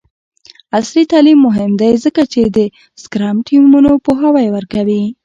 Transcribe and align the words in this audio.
عصري 0.77 1.03
تعلیم 1.11 1.39
مهم 1.47 1.71
دی 1.81 1.91
ځکه 2.05 2.21
چې 2.33 2.41
د 2.55 2.57
سکرم 3.01 3.37
ټیمونو 3.47 3.91
پوهاوی 4.05 4.47
ورکوي. 4.55 5.03